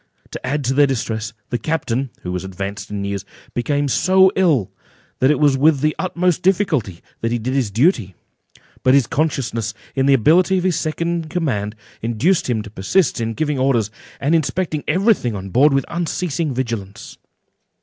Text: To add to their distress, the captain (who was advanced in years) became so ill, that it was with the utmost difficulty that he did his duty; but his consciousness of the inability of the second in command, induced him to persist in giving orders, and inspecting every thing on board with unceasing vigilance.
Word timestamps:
To 0.31 0.43
add 0.43 0.63
to 0.63 0.73
their 0.73 0.87
distress, 0.87 1.31
the 1.51 1.59
captain 1.59 2.09
(who 2.23 2.31
was 2.31 2.43
advanced 2.43 2.89
in 2.89 3.05
years) 3.05 3.23
became 3.53 3.87
so 3.87 4.31
ill, 4.35 4.71
that 5.19 5.29
it 5.29 5.39
was 5.39 5.59
with 5.59 5.81
the 5.81 5.95
utmost 5.99 6.41
difficulty 6.41 7.01
that 7.19 7.31
he 7.31 7.37
did 7.37 7.53
his 7.53 7.69
duty; 7.69 8.15
but 8.81 8.95
his 8.95 9.05
consciousness 9.05 9.73
of 9.73 9.77
the 10.07 10.13
inability 10.15 10.57
of 10.57 10.63
the 10.63 10.71
second 10.71 11.07
in 11.25 11.29
command, 11.29 11.75
induced 12.01 12.49
him 12.49 12.63
to 12.63 12.71
persist 12.71 13.21
in 13.21 13.35
giving 13.35 13.59
orders, 13.59 13.91
and 14.19 14.33
inspecting 14.33 14.83
every 14.87 15.13
thing 15.13 15.35
on 15.35 15.49
board 15.51 15.71
with 15.71 15.85
unceasing 15.87 16.51
vigilance. 16.51 17.19